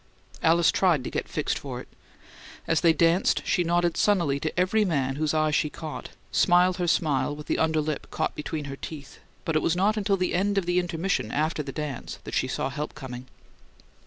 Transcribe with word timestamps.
Alice 0.41 0.71
tried 0.71 1.03
to 1.03 1.11
get 1.11 1.27
fixed 1.29 1.59
for 1.59 1.79
it. 1.79 1.87
As 2.65 2.81
they 2.81 2.91
danced 2.91 3.45
she 3.45 3.63
nodded 3.63 3.95
sunnily 3.97 4.39
to 4.39 4.59
every 4.59 4.83
man 4.83 5.17
whose 5.17 5.31
eye 5.35 5.51
she 5.51 5.69
caught, 5.69 6.09
smiled 6.31 6.77
her 6.77 6.87
smile 6.87 7.35
with 7.35 7.45
the 7.45 7.59
under 7.59 7.79
lip 7.81 8.07
caught 8.09 8.33
between 8.33 8.65
her 8.65 8.75
teeth; 8.75 9.19
but 9.45 9.55
it 9.55 9.61
was 9.61 9.75
not 9.75 9.97
until 9.97 10.17
the 10.17 10.33
end 10.33 10.57
of 10.57 10.65
the 10.65 10.79
intermission 10.79 11.29
after 11.29 11.61
the 11.61 11.71
dance 11.71 12.17
that 12.23 12.33
she 12.33 12.47
saw 12.47 12.69
help 12.71 12.95
coming. 12.95 13.27